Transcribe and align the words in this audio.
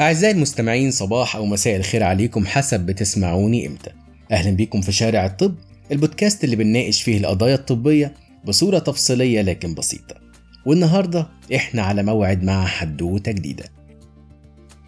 أعزائي 0.00 0.34
المستمعين 0.34 0.90
صباح 0.90 1.36
أو 1.36 1.46
مساء 1.46 1.76
الخير 1.76 2.02
عليكم 2.02 2.46
حسب 2.46 2.80
بتسمعوني 2.80 3.66
إمتى. 3.66 3.90
أهلا 4.32 4.50
بيكم 4.50 4.80
في 4.80 4.92
شارع 4.92 5.26
الطب 5.26 5.54
البودكاست 5.92 6.44
اللي 6.44 6.56
بنناقش 6.56 7.02
فيه 7.02 7.18
القضايا 7.18 7.54
الطبية 7.54 8.14
بصورة 8.44 8.78
تفصيلية 8.78 9.42
لكن 9.42 9.74
بسيطة. 9.74 10.14
والنهاردة 10.66 11.28
إحنا 11.54 11.82
على 11.82 12.02
موعد 12.02 12.42
مع 12.42 12.66
حدوتة 12.66 13.32
جديدة. 13.32 13.64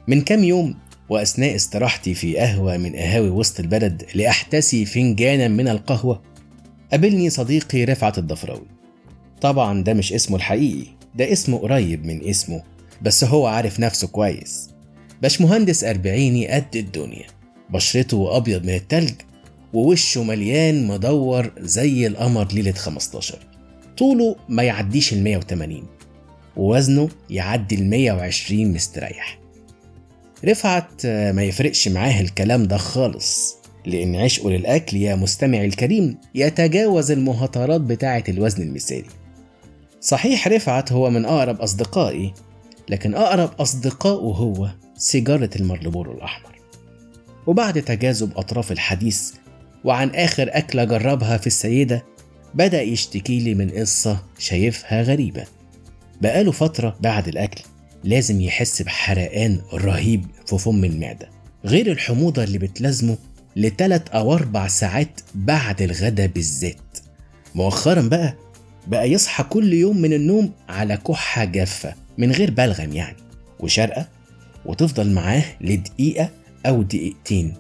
من 0.09 0.21
كام 0.21 0.45
يوم 0.45 0.75
وأثناء 1.09 1.57
استراحتي 1.57 2.15
في 2.15 2.37
قهوة 2.37 2.77
من 2.77 2.97
قهاوي 2.97 3.29
وسط 3.29 3.61
البلد 3.61 4.03
لأحتسي 4.15 4.85
فنجانا 4.85 5.49
من 5.49 5.69
القهوة 5.69 6.23
قابلني 6.91 7.31
صديقي 7.31 7.85
رفعت 7.85 8.19
الضفراوي. 8.19 8.67
طبعا 9.41 9.83
ده 9.83 9.95
مش 9.95 10.13
اسمه 10.13 10.37
الحقيقي 10.37 10.87
ده 11.15 11.33
اسمه 11.33 11.59
قريب 11.59 12.07
من 12.07 12.29
اسمه 12.29 12.63
بس 13.03 13.25
هو 13.25 13.47
عارف 13.47 13.81
نفسه 13.81 14.09
كويس. 14.09 14.76
باشمهندس 15.23 15.85
أربعيني 15.85 16.49
قد 16.49 16.77
الدنيا. 16.77 17.27
بشرته 17.71 18.37
أبيض 18.37 18.63
من 18.65 18.75
التلج 18.75 19.13
ووشه 19.73 20.23
مليان 20.23 20.87
مدور 20.87 21.53
زي 21.59 22.07
القمر 22.07 22.47
ليلة 22.53 22.73
15 22.73 23.39
طوله 23.99 24.37
ما 24.49 24.63
يعديش 24.63 25.13
ال 25.13 25.25
180 25.25 25.83
ووزنه 26.57 27.09
يعدي 27.31 27.75
ال 27.75 27.91
120 27.91 28.73
مستريح. 28.73 29.39
رفعت 30.45 31.07
ما 31.07 31.43
يفرقش 31.45 31.89
معاه 31.89 32.21
الكلام 32.21 32.63
ده 32.63 32.77
خالص 32.77 33.57
لأن 33.87 34.17
عشقه 34.17 34.51
للأكل 34.51 34.97
يا 34.97 35.15
مستمعي 35.15 35.67
الكريم 35.67 36.19
يتجاوز 36.35 37.11
المهاترات 37.11 37.81
بتاعة 37.81 38.25
الوزن 38.29 38.63
المثالي. 38.63 39.09
صحيح 40.01 40.49
رفعت 40.49 40.93
هو 40.93 41.11
من 41.11 41.25
أقرب 41.25 41.61
أصدقائي 41.61 42.35
لكن 42.89 43.15
أقرب 43.15 43.51
أصدقائه 43.61 44.35
هو 44.35 44.69
سيجارة 44.97 45.51
المرلبورو 45.57 46.13
الأحمر 46.13 46.57
وبعد 47.47 47.83
تجاذب 47.83 48.39
أطراف 48.39 48.73
الحديث 48.73 49.33
وعن 49.85 50.11
آخر 50.11 50.49
أكلة 50.53 50.85
جربها 50.85 51.37
في 51.37 51.47
السيدة 51.47 52.05
بدأ 52.55 52.83
يشتكي 52.83 53.39
لي 53.41 53.55
من 53.55 53.71
قصة 53.71 54.23
شايفها 54.39 55.03
غريبة. 55.03 55.45
بقاله 56.21 56.53
فترة 56.53 56.97
بعد 57.01 57.29
الأكل 57.29 57.61
لازم 58.05 58.41
يحس 58.41 58.83
بحرقان 58.83 59.61
رهيب 59.73 60.25
في 60.47 60.59
فم 60.59 60.85
المعدة 60.85 61.29
غير 61.65 61.93
الحموضة 61.93 62.45
اللي 62.45 62.59
بتلازمه 62.59 63.19
لتلات 63.57 64.09
أو 64.09 64.35
أربع 64.35 64.69
ساعات 64.69 65.21
بعد 65.35 65.83
الغدا 65.83 66.27
بالذات. 66.27 66.99
مؤخرا 67.55 68.03
بقى 68.03 68.35
بقى 68.87 69.11
يصحى 69.11 69.43
كل 69.45 69.73
يوم 69.73 69.97
من 69.97 70.13
النوم 70.13 70.53
على 70.69 70.97
كحة 70.97 71.45
جافة 71.45 71.95
من 72.19 72.33
غير 72.33 72.51
بلغم 72.51 72.93
يعني 72.93 73.17
وشرقة 73.61 74.09
وتفضل 74.67 75.11
معاه 75.15 75.45
لدقيقة 75.61 76.31
أو 76.67 76.83
دقيقتين 76.83 77.55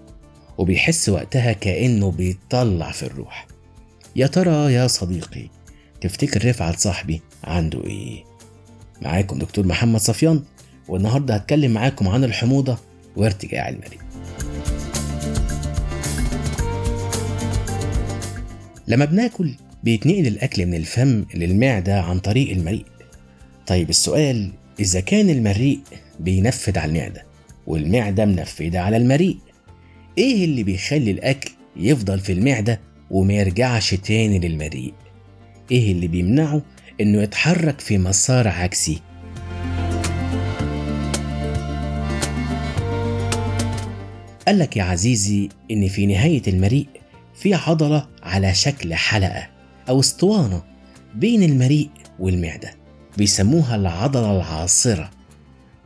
وبيحس 0.58 1.08
وقتها 1.08 1.52
كأنه 1.52 2.10
بيطلع 2.10 2.90
في 2.90 3.02
الروح. 3.02 3.46
يا 4.16 4.26
ترى 4.26 4.72
يا 4.72 4.86
صديقي 4.86 5.48
تفتكر 6.00 6.48
رفعت 6.48 6.78
صاحبي 6.78 7.20
عنده 7.44 7.84
إيه؟ 7.84 8.24
معاكم 9.02 9.38
دكتور 9.38 9.66
محمد 9.66 10.00
صفيان 10.00 10.42
والنهاردة 10.88 11.34
هتكلم 11.34 11.70
معاكم 11.70 12.08
عن 12.08 12.24
الحموضة 12.24 12.78
وارتجاع 13.16 13.68
المريء 13.68 14.00
لما 18.88 19.04
بناكل 19.04 19.54
بيتنقل 19.84 20.26
الأكل 20.26 20.66
من 20.66 20.74
الفم 20.74 21.24
للمعدة 21.34 22.00
عن 22.02 22.18
طريق 22.18 22.50
المريء. 22.50 22.84
طيب 23.66 23.90
السؤال 23.90 24.50
إذا 24.80 25.00
كان 25.00 25.30
المريء 25.30 25.80
بينفذ 26.20 26.78
على 26.78 26.90
المعدة 26.92 27.24
والمعدة 27.66 28.24
منفذة 28.24 28.78
على 28.78 28.96
المريء. 28.96 29.38
إيه 30.18 30.44
اللي 30.44 30.62
بيخلي 30.62 31.10
الأكل 31.10 31.50
يفضل 31.76 32.20
في 32.20 32.32
المعدة 32.32 32.80
وما 33.10 33.34
يرجعش 33.34 33.94
تاني 33.94 34.38
للمريء؟ 34.38 34.94
إيه 35.70 35.92
اللي 35.92 36.06
بيمنعه 36.06 36.62
إنه 37.00 37.22
يتحرك 37.22 37.80
في 37.80 37.98
مسار 37.98 38.48
عكسي؟ 38.48 39.00
قالك 44.46 44.76
يا 44.76 44.82
عزيزي 44.82 45.48
إن 45.70 45.88
في 45.88 46.06
نهاية 46.06 46.42
المريء 46.48 46.86
في 47.34 47.54
عضلة 47.54 48.08
على 48.22 48.54
شكل 48.54 48.94
حلقة 48.94 49.48
أو 49.88 50.00
اسطوانة 50.00 50.62
بين 51.14 51.42
المريء 51.42 51.90
والمعدة 52.18 52.70
بيسموها 53.16 53.76
العضلة 53.76 54.36
العاصرة. 54.36 55.10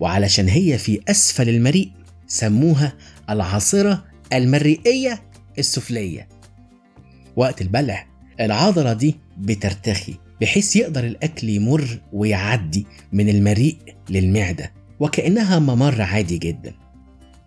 وعلشان 0.01 0.49
هي 0.49 0.79
في 0.79 1.01
أسفل 1.09 1.49
المريء 1.49 1.91
سموها 2.27 2.93
العاصرة 3.31 4.05
المريئية 4.33 5.23
السفلية. 5.59 6.29
وقت 7.37 7.63
البلع 7.63 8.07
العضلة 8.41 8.93
دي 8.93 9.17
بترتخي 9.39 10.15
بحيث 10.41 10.77
يقدر 10.77 11.05
الأكل 11.05 11.49
يمر 11.49 12.01
ويعدي 12.13 12.87
من 13.13 13.29
المريء 13.29 13.77
للمعدة 14.11 14.73
وكأنها 15.01 15.59
ممر 15.59 16.03
عادي 16.03 16.39
جدا. 16.39 16.75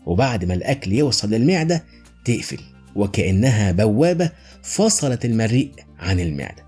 وبعد 0.05 0.45
ما 0.45 0.53
الأكل 0.53 0.91
يوصل 0.93 1.29
للمعدة 1.29 1.83
تقفل 2.25 2.59
وكأنها 2.95 3.71
بوابة 3.71 4.31
فصلت 4.63 5.25
المريء 5.25 5.71
عن 5.99 6.19
المعدة. 6.19 6.63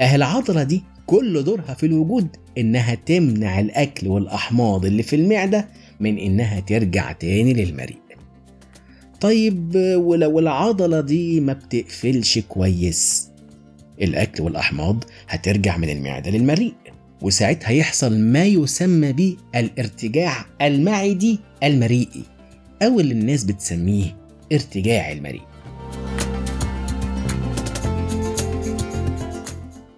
أهل 0.00 0.16
العضلة 0.16 0.62
دي 0.62 0.82
كل 1.06 1.42
دورها 1.42 1.74
في 1.74 1.86
الوجود 1.86 2.28
إنها 2.58 2.94
تمنع 2.94 3.60
الأكل 3.60 4.08
والأحماض 4.08 4.84
اللي 4.84 5.02
في 5.02 5.16
المعدة 5.16 5.68
من 6.00 6.18
إنها 6.18 6.60
ترجع 6.60 7.12
تاني 7.12 7.52
للمريء. 7.52 7.98
طيب 9.20 9.72
ولو 9.96 10.38
العضلة 10.38 11.00
دي 11.00 11.40
ما 11.40 11.52
بتقفلش 11.52 12.38
كويس 12.38 13.28
الأكل 14.02 14.42
والأحماض 14.42 15.04
هترجع 15.28 15.76
من 15.76 15.90
المعدة 15.90 16.30
للمريء 16.30 16.74
وساعتها 17.22 17.70
يحصل 17.70 18.18
ما 18.18 18.44
يسمى 18.44 19.12
به 19.12 19.36
الارتجاع 19.54 20.46
المعدي 20.62 21.38
المريئي 21.62 22.22
أو 22.82 23.00
اللي 23.00 23.14
الناس 23.14 23.44
بتسميه 23.44 24.16
ارتجاع 24.52 25.12
المريء. 25.12 25.42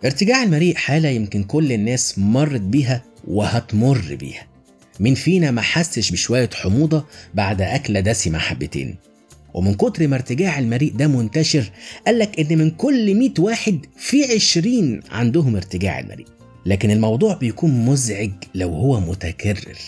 ارتجاع 0.07 0.43
المريء 0.43 0.75
حالة 0.75 1.09
يمكن 1.09 1.43
كل 1.43 1.73
الناس 1.73 2.19
مرت 2.19 2.61
بيها 2.61 3.03
وهتمر 3.29 4.17
بيها. 4.21 4.47
مين 5.01 5.15
فينا 5.15 5.51
ما 5.51 5.61
حسش 5.63 6.11
بشوية 6.11 6.51
حموضة 6.55 7.05
بعد 7.35 7.63
أكلة 7.63 8.01
دسمة 8.01 8.39
حبتين. 8.39 8.97
ومن 9.55 9.75
كتر 9.75 10.09
ما 10.09 10.17
ارتجاع 10.17 10.59
المريء 10.59 10.93
ده 10.93 11.07
منتشر 11.07 11.71
قالك 12.07 12.41
إن 12.41 12.59
من 12.59 12.71
كل 12.71 13.15
100 13.15 13.31
واحد 13.39 13.87
في 13.97 14.25
20 14.35 15.01
عندهم 15.11 15.57
ارتجاع 15.57 15.99
المريء. 16.01 16.27
لكن 16.67 16.91
الموضوع 16.91 17.35
بيكون 17.35 17.71
مزعج 17.87 18.31
لو 18.55 18.69
هو 18.69 19.01
متكرر. 19.01 19.79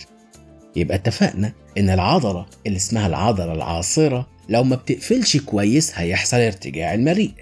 يبقى 0.77 0.97
اتفقنا 0.97 1.53
إن 1.79 1.91
العضلة 1.91 2.47
اللي 2.67 2.77
اسمها 2.77 3.07
العضلة 3.07 3.53
العاصرة 3.53 4.29
لو 4.49 4.65
ما 4.65 4.77
بتقفلش 4.77 5.37
كويس 5.37 5.93
هيحصل 5.95 6.37
ارتجاع 6.37 6.95
المريء. 6.95 7.33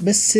بس 0.00 0.38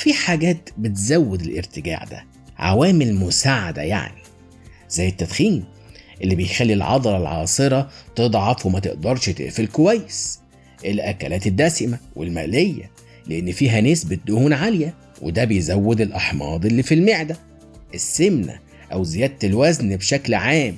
في 0.00 0.12
حاجات 0.14 0.70
بتزود 0.78 1.40
الارتجاع 1.40 2.04
ده 2.04 2.24
عوامل 2.58 3.14
مساعدة 3.14 3.82
يعني 3.82 4.22
زي 4.90 5.08
التدخين 5.08 5.64
اللي 6.22 6.34
بيخلي 6.34 6.72
العضلة 6.72 7.16
العاصرة 7.16 7.90
تضعف 8.16 8.66
وما 8.66 8.80
تقدرش 8.80 9.28
تقفل 9.30 9.66
كويس 9.66 10.40
الأكلات 10.84 11.46
الدسمة 11.46 11.98
والمقلية 12.16 12.90
لأن 13.26 13.52
فيها 13.52 13.80
نسبة 13.80 14.18
دهون 14.26 14.52
عالية 14.52 14.94
وده 15.22 15.44
بيزود 15.44 16.00
الأحماض 16.00 16.66
اللي 16.66 16.82
في 16.82 16.94
المعدة 16.94 17.36
السمنة 17.94 18.58
أو 18.92 19.04
زيادة 19.04 19.48
الوزن 19.48 19.96
بشكل 19.96 20.34
عام 20.34 20.76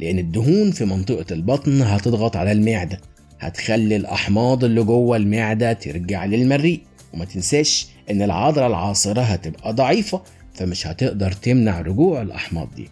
لأن 0.00 0.18
الدهون 0.18 0.70
في 0.70 0.84
منطقة 0.84 1.26
البطن 1.34 1.82
هتضغط 1.82 2.36
على 2.36 2.52
المعدة 2.52 3.00
هتخلي 3.40 3.96
الأحماض 3.96 4.64
اللي 4.64 4.82
جوه 4.82 5.16
المعدة 5.16 5.72
ترجع 5.72 6.24
للمريء 6.24 6.80
وما 7.12 7.24
تنساش 7.24 7.86
إن 8.10 8.22
العضلة 8.22 8.66
العاصرة 8.66 9.20
هتبقى 9.20 9.72
ضعيفة 9.72 10.22
فمش 10.54 10.86
هتقدر 10.86 11.32
تمنع 11.32 11.80
رجوع 11.80 12.22
الأحماض 12.22 12.68
دي. 12.76 12.88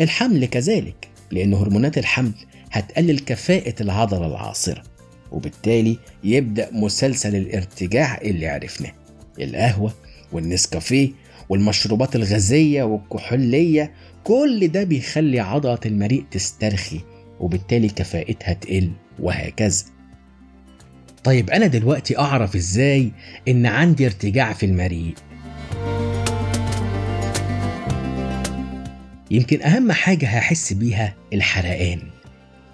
الحمل 0.00 0.44
كذلك 0.46 1.08
لأن 1.30 1.54
هرمونات 1.54 1.98
الحمل 1.98 2.32
هتقلل 2.72 3.18
كفاءة 3.18 3.74
العضلة 3.82 4.26
العاصرة 4.26 4.82
وبالتالي 5.32 5.98
يبدأ 6.24 6.68
مسلسل 6.72 7.36
الارتجاع 7.36 8.18
اللي 8.18 8.48
عرفناه. 8.48 8.92
القهوة 9.40 9.92
والنسكافيه 10.32 11.10
والمشروبات 11.48 12.16
الغازية 12.16 12.82
والكحولية 12.82 13.92
كل 14.24 14.68
ده 14.68 14.84
بيخلي 14.84 15.40
عضلة 15.40 15.78
المريء 15.86 16.24
تسترخي 16.30 17.00
وبالتالي 17.40 17.88
كفاءتها 17.88 18.52
تقل 18.52 18.90
وهكذا. 19.20 19.84
طيب 21.28 21.50
أنا 21.50 21.66
دلوقتي 21.66 22.18
أعرف 22.18 22.56
إزاي 22.56 23.12
إن 23.48 23.66
عندي 23.66 24.06
ارتجاع 24.06 24.52
في 24.52 24.66
المريء؟ 24.66 25.14
يمكن 29.30 29.62
أهم 29.62 29.92
حاجة 29.92 30.26
هحس 30.26 30.72
بيها 30.72 31.14
الحرقان 31.32 32.00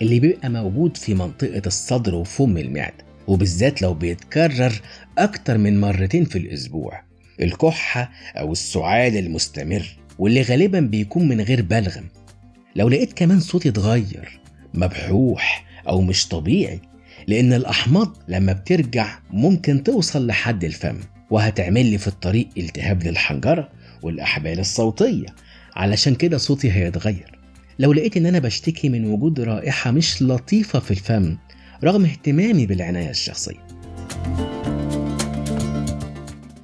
اللي 0.03 0.21
بيبقى 0.21 0.51
موجود 0.51 0.97
في 0.97 1.15
منطقة 1.15 1.63
الصدر 1.67 2.15
وفم 2.15 2.57
المعدة 2.57 3.05
وبالذات 3.27 3.83
لو 3.83 3.95
بيتكرر 3.95 4.73
أكتر 5.19 5.59
من 5.59 5.81
مرتين 5.81 6.25
في 6.25 6.39
الأسبوع 6.39 7.03
الكحة 7.43 8.11
أو 8.37 8.53
السعال 8.53 9.17
المستمر 9.17 9.97
واللي 10.19 10.43
غالبا 10.43 10.81
بيكون 10.81 11.29
من 11.29 11.41
غير 11.41 11.63
بلغم. 11.63 12.05
لو 12.77 12.89
لقيت 12.89 13.13
كمان 13.13 13.41
صوتي 13.41 13.69
اتغير 13.69 14.41
مبحوح 14.75 15.65
أو 15.89 16.01
مش 16.01 16.29
طبيعي 16.29 16.81
لأن 17.29 17.53
الأحماض 17.53 18.17
لما 18.29 18.53
بترجع 18.53 19.19
ممكن 19.31 19.83
توصل 19.83 20.27
لحد 20.27 20.65
الفم 20.65 20.97
وهتعمل 21.31 21.87
لي 21.87 21.99
في 21.99 22.09
الطريق 22.09 22.49
التهاب 22.59 23.03
للحنجرة 23.03 23.69
والأحبال 24.03 24.61
الصوتية. 24.61 25.27
علشان 25.77 26.15
كده 26.15 26.39
صوتي 26.39 26.73
هيتغير. 26.73 27.39
لو 27.79 27.93
لقيت 27.93 28.17
إن 28.17 28.27
أنا 28.27 28.39
بشتكي 28.39 28.89
من 28.89 29.05
وجود 29.05 29.41
رائحة 29.41 29.91
مش 29.91 30.23
لطيفة 30.23 30.79
في 30.79 30.91
الفم 30.91 31.37
رغم 31.85 32.05
اهتمامي 32.05 32.67
بالعناية 32.67 33.11
الشخصية. 33.11 33.67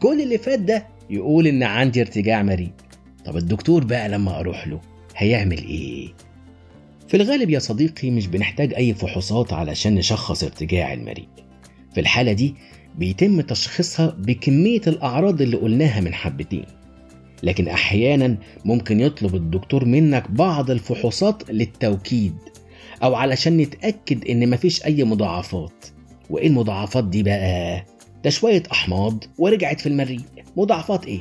كل 0.00 0.20
اللي 0.22 0.38
فات 0.38 0.58
ده 0.58 0.86
يقول 1.10 1.46
إن 1.46 1.62
عندي 1.62 2.00
ارتجاع 2.00 2.42
مريء. 2.42 2.72
طب 3.24 3.36
الدكتور 3.36 3.84
بقى 3.84 4.08
لما 4.08 4.40
أروح 4.40 4.68
له 4.68 4.80
هيعمل 5.16 5.58
إيه؟ 5.58 6.08
في 7.10 7.16
الغالب 7.16 7.50
يا 7.50 7.58
صديقي 7.58 8.10
مش 8.10 8.26
بنحتاج 8.26 8.74
أي 8.74 8.94
فحوصات 8.94 9.52
علشان 9.52 9.94
نشخص 9.94 10.44
ارتجاع 10.44 10.92
المريء 10.92 11.28
في 11.94 12.00
الحالة 12.00 12.32
دي 12.32 12.54
بيتم 12.98 13.40
تشخيصها 13.40 14.06
بكمية 14.18 14.80
الأعراض 14.86 15.42
اللي 15.42 15.56
قلناها 15.56 16.00
من 16.00 16.14
حبتين. 16.14 16.64
لكن 17.42 17.68
أحيانا 17.68 18.36
ممكن 18.64 19.00
يطلب 19.00 19.34
الدكتور 19.34 19.84
منك 19.84 20.30
بعض 20.30 20.70
الفحوصات 20.70 21.50
للتوكيد 21.50 22.34
أو 23.02 23.14
علشان 23.14 23.56
نتأكد 23.56 24.28
إن 24.28 24.50
مفيش 24.50 24.84
أي 24.84 25.04
مضاعفات. 25.04 25.86
وإيه 26.30 26.46
المضاعفات 26.46 27.04
دي 27.04 27.22
بقى؟ 27.22 27.86
ده 28.24 28.30
شوية 28.30 28.62
أحماض 28.72 29.24
ورجعت 29.38 29.80
في 29.80 29.88
المريء 29.88 30.20
مضاعفات 30.56 31.06
إيه؟ 31.06 31.20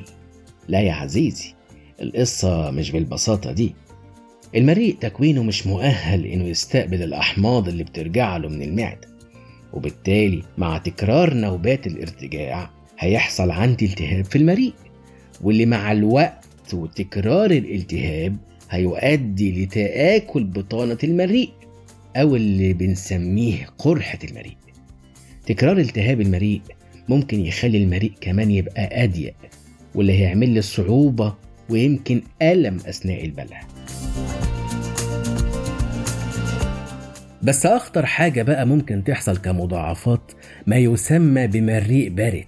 لا 0.67 0.81
يا 0.81 0.93
عزيزي 0.93 1.53
القصة 2.01 2.71
مش 2.71 2.91
بالبساطة 2.91 3.51
دي. 3.51 3.75
المريء 4.55 4.95
تكوينه 5.01 5.43
مش 5.43 5.67
مؤهل 5.67 6.25
إنه 6.25 6.43
يستقبل 6.43 7.03
الأحماض 7.03 7.67
اللي 7.67 7.83
بترجع 7.83 8.37
له 8.37 8.49
من 8.49 8.61
المعدة. 8.61 9.07
وبالتالي 9.73 10.43
مع 10.57 10.77
تكرار 10.77 11.33
نوبات 11.33 11.87
الارتجاع 11.87 12.69
هيحصل 12.99 13.51
عندي 13.51 13.85
التهاب 13.85 14.25
في 14.25 14.35
المريء 14.35 14.73
واللي 15.41 15.65
مع 15.65 15.91
الوقت 15.91 16.73
وتكرار 16.73 17.51
الالتهاب 17.51 18.37
هيؤدي 18.69 19.63
لتآكل 19.63 20.43
بطانة 20.43 20.97
المريء 21.03 21.49
أو 22.15 22.35
اللي 22.35 22.73
بنسميه 22.73 23.65
قرحة 23.77 24.19
المريء. 24.29 24.57
تكرار 25.45 25.77
التهاب 25.77 26.21
المريء 26.21 26.61
ممكن 27.09 27.45
يخلي 27.45 27.77
المريء 27.77 28.11
كمان 28.21 28.51
يبقى 28.51 29.03
أضيق 29.03 29.35
واللي 29.95 30.13
هيعمل 30.13 30.49
لي 30.49 30.61
صعوبة 30.61 31.35
ويمكن 31.69 32.21
ألم 32.41 32.75
أثناء 32.75 33.25
البلع. 33.25 33.61
بس 37.43 37.65
أخطر 37.65 38.05
حاجة 38.05 38.41
بقى 38.41 38.67
ممكن 38.67 39.03
تحصل 39.03 39.37
كمضاعفات 39.37 40.31
ما 40.67 40.75
يسمى 40.77 41.47
بمريء 41.47 42.09
بارد 42.09 42.45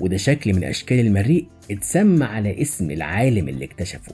وده 0.00 0.16
شكل 0.16 0.54
من 0.54 0.64
أشكال 0.64 1.00
المريء 1.00 1.46
اتسمى 1.70 2.24
على 2.24 2.62
اسم 2.62 2.90
العالم 2.90 3.48
اللي 3.48 3.64
اكتشفه. 3.64 4.12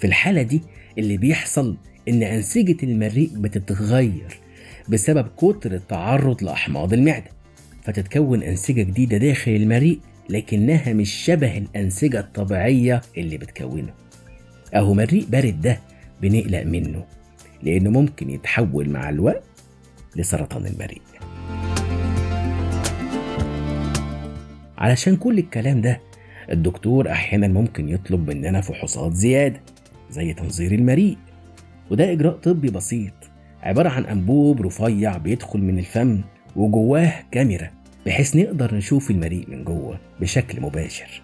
في 0.00 0.06
الحالة 0.06 0.42
دي 0.42 0.62
اللي 0.98 1.16
بيحصل 1.16 1.76
إن 2.08 2.22
أنسجة 2.22 2.76
المريء 2.82 3.30
بتتغير 3.36 4.38
بسبب 4.88 5.28
كتر 5.36 5.72
التعرض 5.74 6.44
لأحماض 6.44 6.92
المعدة 6.92 7.30
فتتكون 7.84 8.42
أنسجة 8.42 8.82
جديدة 8.82 9.16
داخل 9.16 9.50
المريء 9.50 10.00
لكنها 10.30 10.92
مش 10.92 11.10
شبه 11.12 11.58
الأنسجة 11.58 12.20
الطبيعية 12.20 13.00
اللي 13.18 13.38
بتكونه. 13.38 13.92
أهو 14.74 14.94
مريء 14.94 15.24
بارد 15.28 15.60
ده 15.60 15.80
بنقلق 16.22 16.62
منه. 16.62 17.04
لأنه 17.62 17.90
ممكن 17.90 18.30
يتحول 18.30 18.90
مع 18.90 19.08
الوقت 19.10 19.44
لسرطان 20.16 20.66
المريء 20.66 21.02
علشان 24.78 25.16
كل 25.16 25.38
الكلام 25.38 25.80
ده 25.80 26.00
الدكتور 26.52 27.10
أحيانا 27.10 27.48
ممكن 27.48 27.88
يطلب 27.88 28.30
مننا 28.30 28.60
فحوصات 28.60 29.12
زيادة 29.12 29.60
زي 30.10 30.32
تنظير 30.34 30.72
المريء 30.72 31.16
وده 31.90 32.12
إجراء 32.12 32.36
طبي 32.36 32.70
بسيط 32.70 33.12
عبارة 33.62 33.88
عن 33.88 34.04
أنبوب 34.04 34.62
رفيع 34.62 35.16
بيدخل 35.16 35.58
من 35.60 35.78
الفم 35.78 36.20
وجواه 36.56 37.12
كاميرا 37.30 37.70
بحيث 38.06 38.36
نقدر 38.36 38.74
نشوف 38.74 39.10
المريء 39.10 39.50
من 39.50 39.64
جوه 39.64 39.98
بشكل 40.20 40.60
مباشر. 40.60 41.22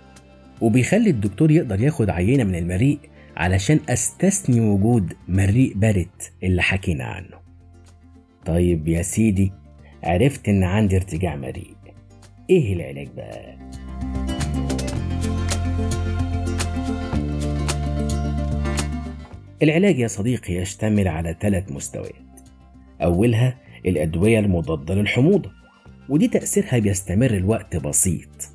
وبيخلي 0.61 1.11
الدكتور 1.11 1.50
يقدر 1.50 1.81
ياخد 1.81 2.11
عينة 2.11 2.44
من 2.44 2.55
المريء 2.55 2.99
علشان 3.37 3.81
أستثني 3.88 4.61
وجود 4.61 5.12
مريء 5.29 5.75
بارد 5.75 6.23
اللي 6.43 6.62
حكينا 6.62 7.05
عنه. 7.05 7.43
طيب 8.46 8.88
يا 8.88 9.02
سيدي 9.02 9.52
عرفت 10.05 10.49
إن 10.49 10.64
عندي 10.64 10.96
ارتجاع 10.96 11.37
مريء. 11.37 11.76
إيه 12.50 12.73
العلاج 12.73 13.08
بقى؟ 13.17 13.56
العلاج 19.62 19.99
يا 19.99 20.08
صديقي 20.08 20.55
يشتمل 20.55 21.08
على 21.08 21.37
ثلاث 21.40 21.73
مستويات. 21.73 22.14
أولها 23.02 23.58
الأدوية 23.87 24.38
المضادة 24.38 24.94
للحموضة 24.94 25.50
ودي 26.08 26.28
تأثيرها 26.28 26.78
بيستمر 26.78 27.31
الوقت 27.31 27.76
بسيط. 27.76 28.51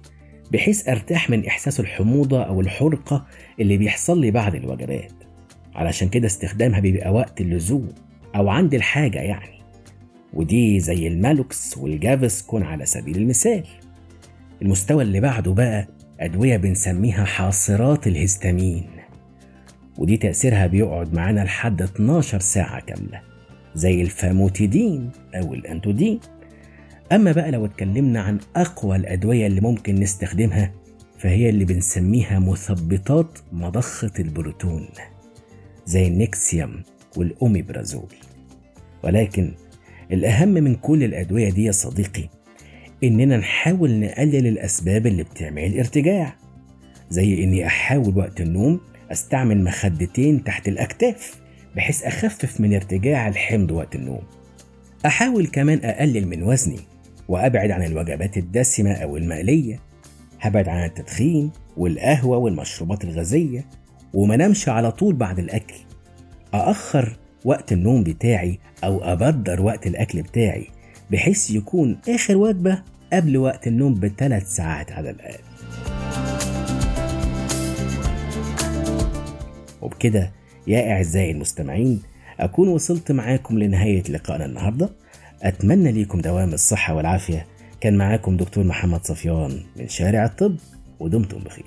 بحيث 0.52 0.90
أرتاح 0.90 1.30
من 1.30 1.46
إحساس 1.46 1.80
الحموضة 1.80 2.44
أو 2.44 2.62
الحرقة 2.62 3.26
اللي 3.60 3.78
بيحصل 3.78 4.22
لي 4.22 4.32
بعد 4.32 4.56
الوجبات. 4.56 5.12
علشان 5.76 6.10
كده 6.10 6.28
استخدامها 6.28 6.80
بيبقى 6.80 7.14
وقت 7.14 7.42
اللزوم 7.42 7.90
أو 8.36 8.50
عند 8.50 8.74
الحاجة 8.74 9.20
يعني. 9.20 9.58
ودي 10.34 10.80
زي 10.80 11.08
المالوكس 11.08 11.78
والجافسكون 11.78 12.64
على 12.64 12.86
سبيل 12.86 13.18
المثال. 13.18 13.64
المستوى 14.62 15.04
اللي 15.04 15.20
بعده 15.20 15.54
بقى 15.54 15.88
أدوية 16.20 16.58
بنسميها 16.58 17.26
حاصرات 17.26 18.08
الهستامين. 18.08 18.88
ودي 19.98 20.18
تأثيرها 20.18 20.68
بيقعد 20.68 21.14
معانا 21.14 21.42
لحد 21.42 21.82
12 21.82 22.40
ساعة 22.40 22.80
كاملة 22.80 23.22
زي 23.76 24.02
الفاموتيدين 24.02 25.12
أو 25.36 25.54
الأنتودين. 25.54 26.20
أما 27.12 27.32
بقى 27.32 27.52
لو 27.52 27.66
اتكلمنا 27.66 28.22
عن 28.22 28.40
أقوى 28.56 28.96
الأدوية 28.96 29.48
اللي 29.48 29.62
ممكن 29.62 29.96
نستخدمها 29.96 30.72
فهي 31.20 31.50
اللي 31.50 31.66
بنسميها 31.66 32.40
مثبطات 32.40 33.40
مضخة 33.52 34.12
البروتون 34.20 34.88
زي 35.86 36.08
النكسيوم 36.08 36.84
والأوميبرازول. 37.18 38.14
ولكن 39.04 39.52
الأهم 40.12 40.48
من 40.50 40.76
كل 40.76 41.04
الأدوية 41.04 41.50
دي 41.50 41.64
يا 41.64 41.72
صديقي 41.72 42.30
إننا 43.04 43.38
نحاول 43.38 44.00
نقلل 44.00 44.48
الأسباب 44.48 45.08
اللي 45.08 45.24
بتعمل 45.24 45.64
الارتجاع 45.64 46.36
زي 47.10 47.44
إني 47.44 47.68
أحاول 47.68 48.18
وقت 48.18 48.42
النوم 48.42 48.80
أستعمل 49.12 49.64
مخدتين 49.64 50.44
تحت 50.44 50.68
الأكتاف 50.68 51.42
بحيث 51.76 52.04
أخفف 52.04 52.62
من 52.62 52.74
ارتجاع 52.74 53.28
الحمض 53.28 53.72
وقت 53.72 53.96
النوم. 53.96 54.22
أحاول 55.06 55.48
كمان 55.48 55.80
أقلل 55.84 56.28
من 56.28 56.44
وزني 56.44 56.80
وأبعد 57.28 57.72
عن 57.72 57.84
الوجبات 57.84 58.38
الدسمة 58.38 58.92
أو 58.92 59.18
المقلية 59.18 59.80
هبعد 60.42 60.70
عن 60.70 60.86
التدخين 60.86 61.52
والقهوة 61.78 62.38
والمشروبات 62.38 63.04
الغازية 63.04 63.66
وما 64.14 64.36
نمشي 64.36 64.72
على 64.72 64.92
طول 64.92 65.16
بعد 65.16 65.40
الأكل. 65.40 65.76
أأخر 66.54 67.18
وقت 67.46 67.72
النوم 67.72 68.04
بتاعي 68.04 68.60
أو 68.84 69.04
أبدر 69.04 69.62
وقت 69.62 69.88
الأكل 69.88 70.22
بتاعي 70.22 70.68
بحيث 71.12 71.52
يكون 71.52 71.98
آخر 72.10 72.38
وجبة 72.38 72.84
قبل 73.14 73.38
وقت 73.38 73.68
النوم 73.68 73.94
بثلاث 73.94 74.48
ساعات 74.56 74.92
على 74.92 75.10
الأقل. 75.10 75.44
وبكده 79.82 80.32
يا 80.68 80.92
أعزائي 80.92 81.32
المستمعين 81.32 82.02
أكون 82.40 82.68
وصلت 82.68 83.12
معاكم 83.12 83.60
لنهاية 83.60 84.04
لقائنا 84.10 84.46
النهاردة. 84.46 84.90
أتمنى 85.44 85.92
ليكم 85.92 86.22
دوام 86.22 86.54
الصحة 86.54 86.94
والعافية. 86.94 87.46
كان 87.82 87.98
معاكم 87.98 88.38
دكتور 88.38 88.64
محمد 88.64 89.06
صفيان 89.06 89.64
من 89.76 89.88
شارع 89.90 90.26
الطب 90.26 90.56
ودمتم 91.00 91.40
بخير. 91.40 91.66